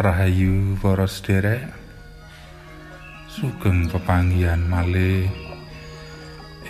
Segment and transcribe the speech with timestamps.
[0.00, 1.60] Rahayu para sederek
[3.28, 5.28] sugeng pepanggihan malih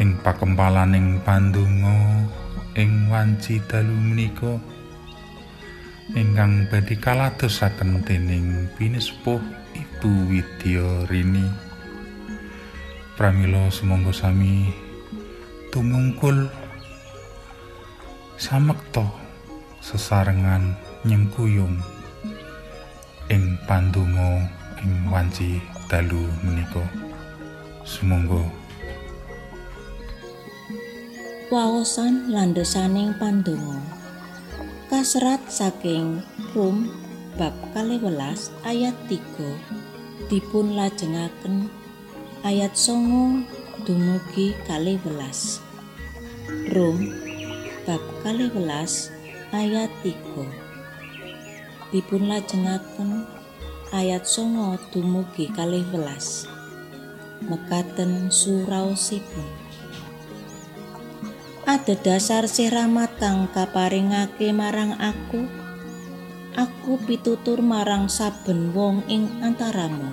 [0.03, 2.27] ing pakempalaning pandonga
[2.75, 4.59] ing wanci dalu menika.
[6.11, 9.39] Ingkang badhe kaladosaken dening pinespuh
[9.79, 11.47] Ibu Widya Rini.
[13.15, 14.75] Pramila sumangga sami
[15.71, 16.51] tumungkul
[18.35, 19.07] samekta
[19.79, 20.75] sesarengan
[21.07, 22.00] nyengkuyung
[23.31, 24.43] ing pandonga
[24.83, 26.83] ing wanci dalu menika.
[27.87, 28.43] Sumangga.
[31.47, 33.79] Waosan landhesaning pandonga.
[34.91, 36.27] Kaserat saking
[36.59, 36.91] Rum
[37.39, 38.03] bab 12
[38.67, 41.71] ayat 3 dipun lajengaken
[42.43, 43.47] ayat songo
[43.87, 45.07] dumugi 12
[46.75, 46.99] Rum
[47.87, 50.70] bab 12 ayat 3
[51.91, 53.27] dipun lajengaken
[53.91, 56.47] ayat songo dumugi kalih welas.
[57.43, 59.47] Mekaten suraosipun.
[61.67, 65.47] Ada dasar siramat kang kaparingake marang aku.
[66.55, 70.11] Aku pitutur marang saben wong ing antaramu.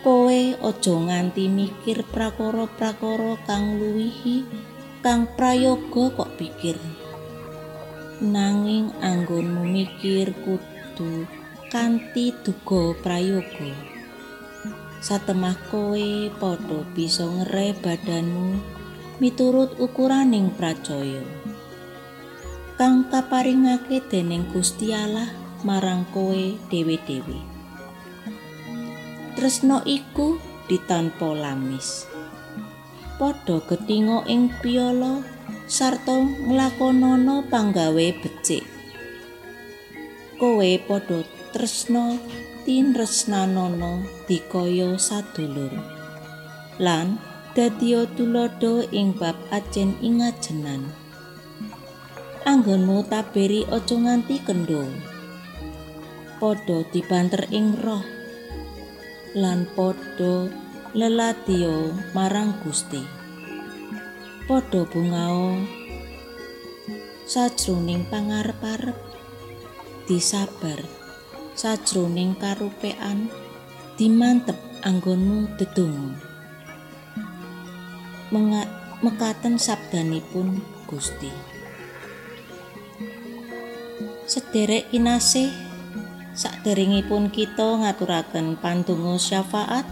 [0.00, 4.48] Kowe aja nganti mikir prakara-prakara kang luwihi
[5.04, 6.80] kang prayoga kok pikir
[8.18, 11.26] nanging anggonmu mikir kudu
[11.70, 13.72] kanthi duga prayoga.
[14.98, 16.08] Satemah kowe
[16.42, 18.58] padha bisa ngere badanmu
[19.22, 21.22] miturut ukuraning pracaya
[22.78, 25.30] kang kaparingake dening Gusti Allah
[25.66, 27.58] marang kowe dewe-dewe
[29.38, 30.34] tresno iku
[30.66, 32.10] ditanpa lamis.
[33.22, 35.22] Padha getingo ing piala
[35.68, 38.64] sarta nglakonana panggawe becik.
[40.40, 41.20] Kowe padha
[41.52, 42.16] tresna
[42.64, 45.76] tinresnanono dikaya sadulur.
[46.80, 47.20] Lan
[47.52, 50.88] dadiya tulodo ing bab ajen ingajenan.
[52.48, 54.88] Anggonmu taberi aja nganti kendho.
[56.40, 58.00] Padha dibanter ing roh
[59.36, 60.48] lan padha
[60.96, 63.17] lelatio marang Gusti.
[64.48, 65.60] Padha bungao
[67.28, 68.96] sajroning pangarep-arep
[70.08, 70.80] disabar
[71.52, 73.28] sajroning karupean
[74.00, 76.16] dimantep anggonmu dedonga.
[79.04, 81.28] Mekaten sabdanipun Gusti.
[84.24, 85.52] Sederek kinasih
[86.32, 89.84] saderengipun kita ngaturaken pandonga syafaat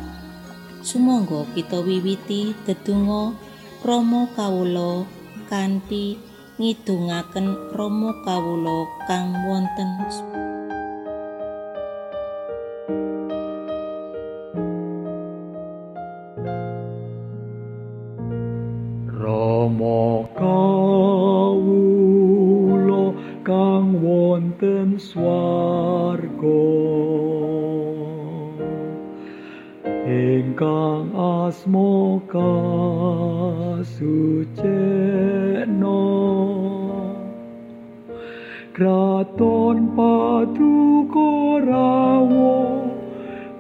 [0.81, 3.46] sumangga kita wiwiti dedonga
[3.85, 5.05] Romo kawula
[5.53, 6.17] kanthi
[6.57, 9.91] ngidungaken Romo kawula kang wonten
[38.77, 41.29] kraton paduka
[41.65, 42.57] rawo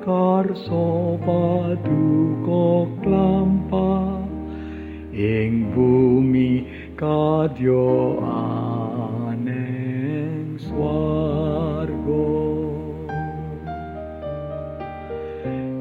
[0.04, 2.64] karso paduka
[3.00, 4.20] klampa
[5.16, 6.52] ing bumi
[7.00, 7.88] kadya
[9.32, 12.28] aneng swarga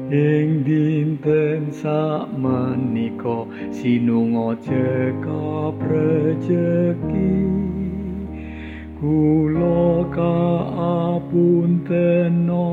[0.08, 7.45] ing dinten sak menika sinunga cekap rejeki
[9.00, 12.68] kula kaapunteno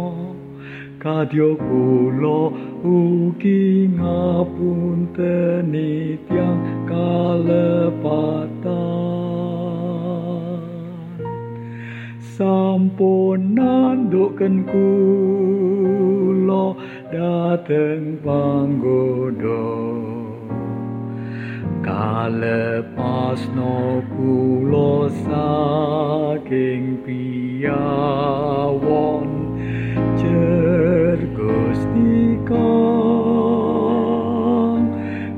[1.04, 2.40] kadya kula
[2.88, 5.92] ugi ngapunteni
[6.32, 8.56] tiang kalepatan.
[12.34, 16.66] Sampun nandhuken kula
[17.12, 20.03] dateng panggoda
[21.84, 23.76] kalepasno
[24.16, 28.40] kula saking piyawon.
[30.20, 32.40] Jer Gusti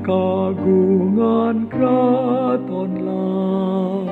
[0.06, 4.06] kagungan kraton lan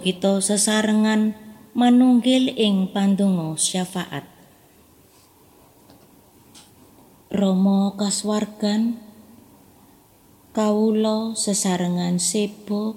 [0.00, 1.36] kita sesarengan
[1.76, 4.33] manunggil ing pandungo syafaat.
[7.34, 8.94] Rama kaswargan
[10.54, 12.94] kawula sesarengan sebo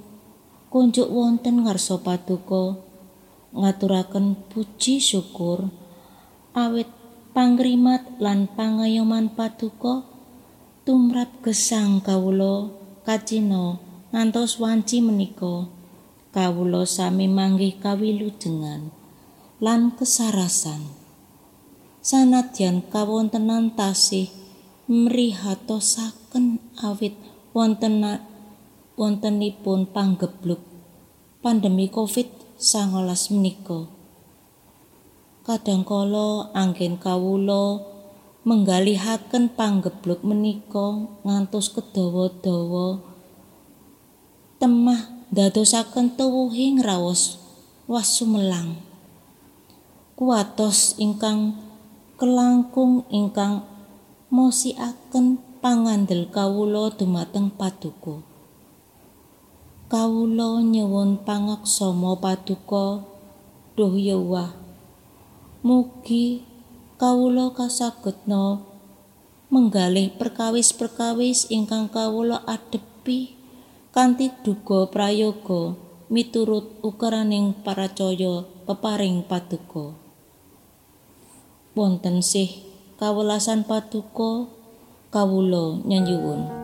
[0.70, 2.78] kunjuk wonten ngarsa paduka
[3.50, 5.74] ngaturaken puji syukur
[6.54, 6.86] awit
[7.34, 10.06] pangrimat lan pangayoman paduka
[10.86, 12.70] tumrap gesang kawula
[13.10, 13.82] kacina
[14.14, 15.66] ngantos wanci menika.
[16.30, 18.94] Kawula sami manggih kawilujengan
[19.58, 20.97] lan kesarasan
[22.08, 24.32] sanadyan kawontenan tasih
[24.88, 27.20] mrihatosaken awit
[27.52, 28.00] wonten
[28.96, 30.64] wontenipun panggebluk
[31.44, 33.92] pandemi Covid-19 menika.
[35.44, 37.84] Kadangkala anggen kawula
[38.48, 43.04] menggalihaken panggebluk menika ngantos kedawa-dawa
[44.64, 47.36] temah dadosaken tuwuhing raos
[47.84, 48.80] wasumelang.
[50.16, 51.67] Kuatos ingkang
[52.18, 53.62] kelangkung ingkang
[54.34, 58.26] mosiaken pangandel kawula dumateng paduka.
[59.86, 63.06] Kawula nyuwun pangaksama paduka
[63.78, 64.50] Duh Yewah.
[65.62, 66.42] Mugi
[66.98, 68.66] kawula kasagedna
[69.54, 73.38] menggalih perkawis-perkawis ingkang kawula adepi
[73.94, 75.78] kanthi duga prayoga
[76.10, 80.07] miturut ukaraning paracaya peparing paduka.
[81.78, 82.66] Wonten sih
[82.98, 84.50] kawelasan paduka
[85.14, 86.57] kawula nyanyuwun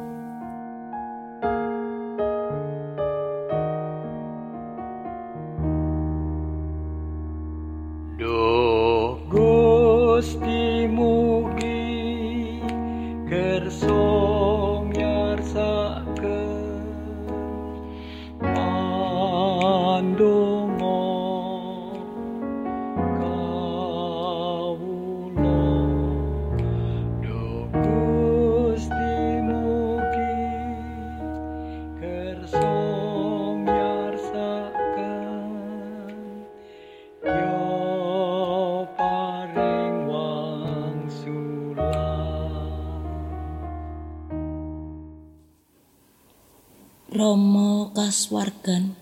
[48.14, 48.94] Kaswargan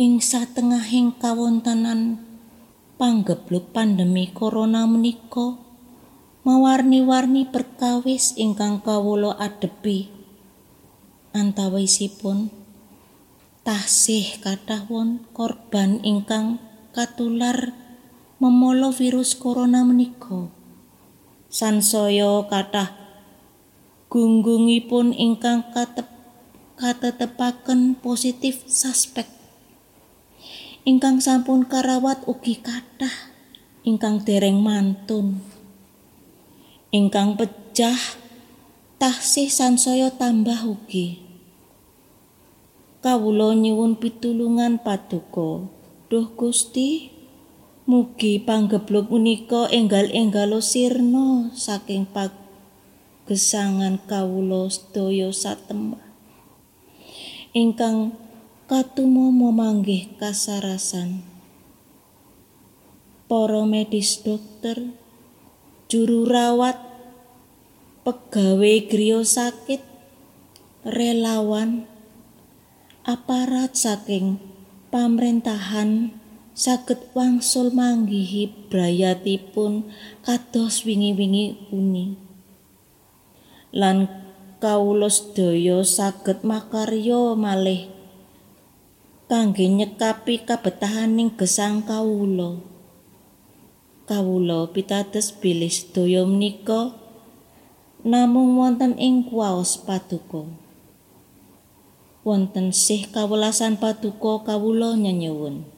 [0.00, 2.16] ing satengahing kawontenan
[2.96, 5.60] panggebluk pandemi corona menika
[6.48, 10.08] mawarni-warni perkawis ingkang kawula adepi.
[11.36, 12.48] Antawisipun
[13.68, 16.56] tasih kathah won korban ingkang
[16.96, 17.76] katular
[18.40, 20.48] memolo virus corona menika.
[21.52, 22.96] Sansaya kathah
[24.08, 26.15] gunggungipun ingkang katep
[26.76, 29.24] katetepaken positif suspek.
[30.84, 33.32] Ingkang sampun karawat ugi kathah
[33.80, 35.40] ingkang dereng mantun.
[36.92, 37.96] Ingkang pejah
[39.00, 41.24] tasih sansaya tambah ugi.
[43.00, 45.72] Kawula nyuwun pitulungan paduka.
[46.12, 47.10] Duh Gusti
[47.88, 56.05] mugi panggebluk menika enggal-enggalo sirna saking pagesangan kawula sedaya satemah
[57.56, 58.12] ingkang
[58.68, 61.24] katumomo manggih kasarasan.
[63.24, 64.92] Para medis dokter
[65.88, 66.76] juru rawat
[68.04, 69.80] pegawe griya sakit
[70.84, 71.88] relawan
[73.08, 74.36] aparat saking
[74.92, 76.12] pamrentahan
[76.52, 79.88] saged wangsul manggihi brayatipun
[80.20, 82.20] kados wingi-wingi uni.
[83.72, 84.25] Lan
[84.56, 87.92] kawula sedaya saged makarya malih
[89.28, 92.62] kangge nyekapi kabetahaning gesang kawula.
[94.06, 96.94] Kawula pitados bilih sedaya menika
[98.06, 100.46] namung wonten ing kuwaos paduka.
[102.24, 105.75] Wonten sih kawelasan paduka kawula nyanyuwun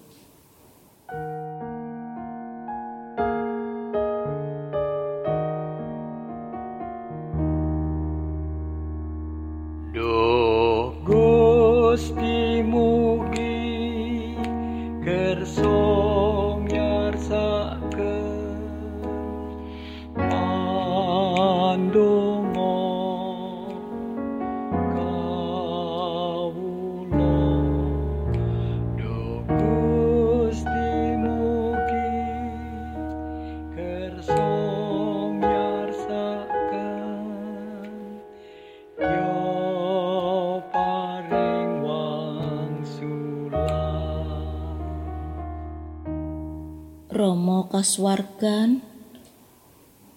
[47.18, 48.78] Rama kasuwargan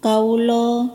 [0.05, 0.86] kawula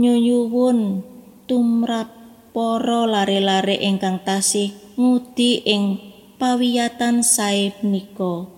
[0.00, 1.04] nyuwun
[1.44, 2.08] tumrap
[2.56, 6.00] para lare-lare ingkang tasih ngudi ing
[6.40, 8.48] pawiyatan sae menika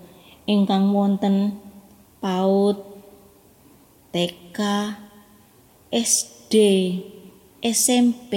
[0.46, 1.58] ingkang wonten
[2.22, 2.78] PAUD
[4.14, 4.58] TK
[5.90, 6.54] SD
[7.66, 8.32] SMP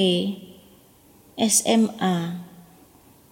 [1.38, 2.18] SMA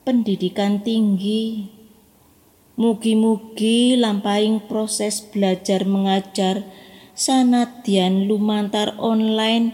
[0.05, 1.73] pendidikan tinggi
[2.77, 6.61] Mugi-mugi lampahing proses belajar mengajar
[7.17, 9.73] sanadyan lumantar online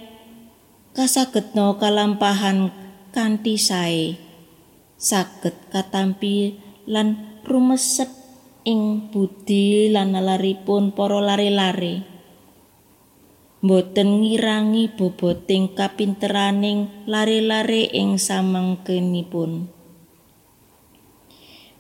[0.95, 2.71] kasagetno kalampahan
[3.11, 4.15] kanthi sae.
[4.95, 6.55] Saged katampi
[6.87, 8.07] lan rumesep
[8.63, 12.07] ing budi lan nalaripun para lare-lare.
[13.59, 19.82] Boten ngirangi boboting kapinteraning lare-lare ing samangkenipun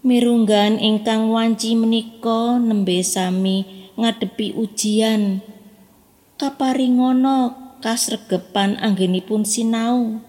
[0.03, 5.39] mirunggan ingkang wanci menika nembe sami ngadepi ujian.
[6.35, 10.19] Kaparingana kasregepan anggenipun sinau.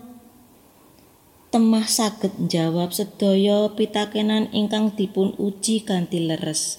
[1.51, 6.79] Temah saged njawab sedaya pitakenan ingkang dipun uji kanthi leres.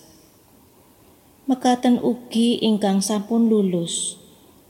[1.52, 4.16] Mekaten ugi ingkang sampun lulus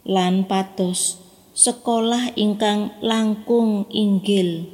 [0.02, 1.22] lan patos
[1.54, 4.70] sekolah ingkang langkung inggil.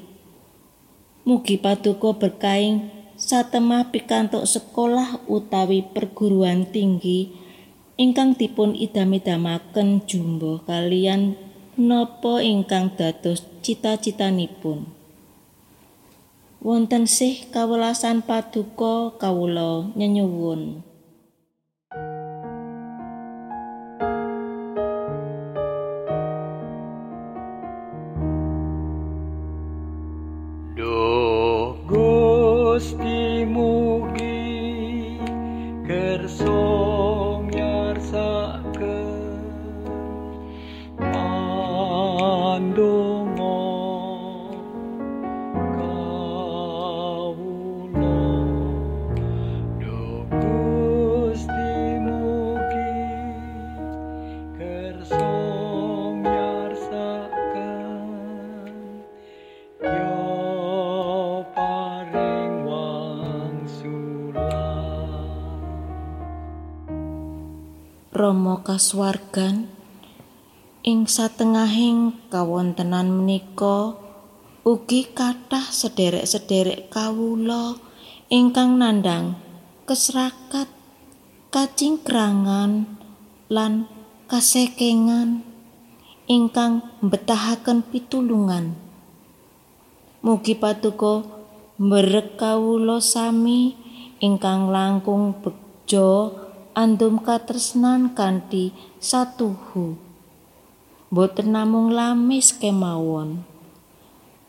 [1.27, 7.29] Mugi paduka berkaing satemah pikantuk sekolah utawi perguruan tinggi
[7.93, 11.37] ingkang dipun idam-idamaken jumbo kalian
[11.77, 14.89] nopo ingkang dados cita-citanipun?
[16.65, 20.81] Wonten sih kawelasan paduka kawula nyenyuwun
[31.91, 33.10] Gusti
[68.21, 69.65] Rama kasuwargan
[70.85, 73.97] ing satengahing kawontenan menika
[74.61, 77.81] ugi kathah sederek-sederek kawula
[78.29, 79.41] ingkang nandhang
[79.89, 80.69] keserakat
[81.49, 82.93] kacingkrangan
[83.49, 83.89] lan
[84.29, 85.41] kasekengan
[86.29, 88.77] ingkang mbetahaken pitulungan.
[90.21, 91.25] Mugi paduka
[91.81, 93.73] mberek kawula sami
[94.21, 96.40] ingkang langkung bejo
[96.73, 98.71] andum katresnan kanthi
[99.03, 99.99] satuhu.
[101.11, 103.43] Boten namung lamis kemawon.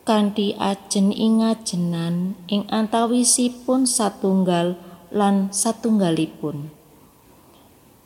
[0.02, 4.79] Kanthi ajen ingajenan ing antawisipun satunggal
[5.14, 6.71] lan satunggalipun.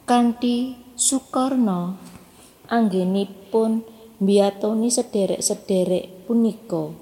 [0.05, 1.97] Kanthi sukarna
[2.69, 3.85] anggenipun
[4.21, 6.93] mbiyatoni sederek-sederek punika.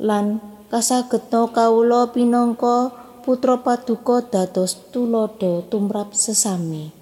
[0.00, 2.92] Lan kasagetna kawula pinangka
[3.24, 6.94] putra paduka dados tulodo tumrap sesami.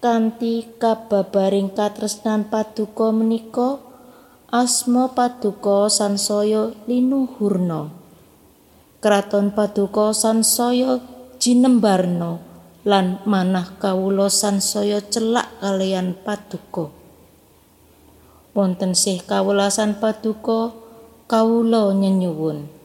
[0.00, 3.78] Kanthi kababaring katresnan paduka menika
[4.48, 7.92] asma paduka sansaya linuhurna.
[9.04, 10.98] Kraton paduka sansaya
[11.36, 12.40] jinembarna
[12.88, 16.88] lan manah kawula sansaya celak kalian paduka.
[18.56, 20.74] Wonten sih kawelasan paduka
[21.30, 22.79] kawula nyenyuwun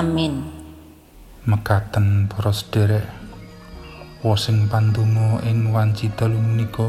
[0.00, 0.48] amin.
[1.44, 3.04] Mekaten para sederek
[4.24, 6.88] wosing pandonga ing wanci dalu menika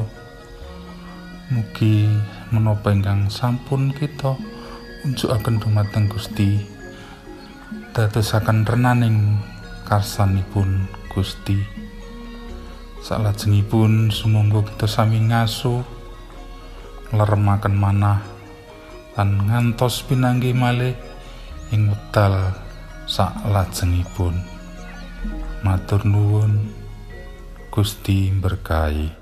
[1.51, 2.07] mugi
[2.55, 4.39] menapa ingkang sampun kita
[5.03, 6.63] unjukaken dumateng Gusti
[7.91, 9.43] dadosaken renaning
[9.83, 11.59] karsanipun Gusti.
[13.03, 15.83] Salajengipun sumangga kita sami ngaso
[17.11, 18.23] ngleremaken manah
[19.19, 20.95] lan ngantos pinanggih malih
[21.75, 22.70] ing wekdal
[23.11, 24.39] salajengipun.
[25.67, 26.71] Matur nuwun
[27.67, 29.20] Gusti berkahi.